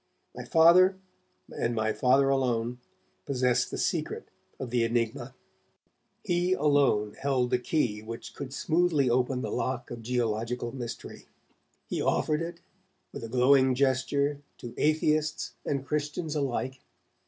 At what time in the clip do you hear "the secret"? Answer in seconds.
3.69-4.29